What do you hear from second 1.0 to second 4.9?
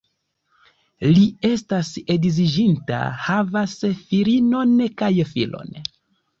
Li estas edziĝinta, havas filinon